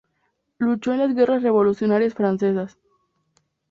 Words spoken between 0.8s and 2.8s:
en las Guerras Revolucionarias Francesas.